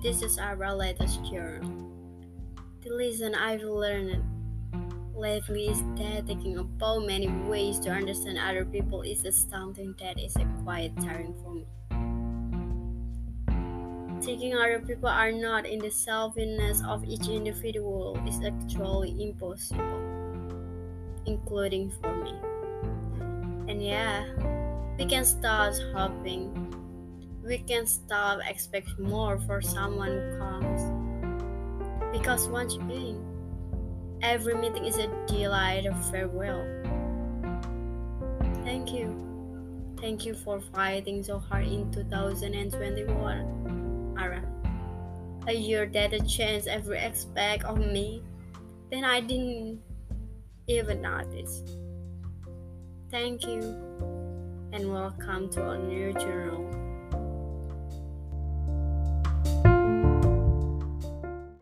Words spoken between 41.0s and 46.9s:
so hard in 2021, Ara. A year that changed